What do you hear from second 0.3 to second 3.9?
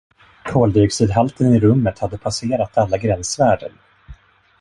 Koldioxidhalten i rummet hade passerat alla gränsvärden.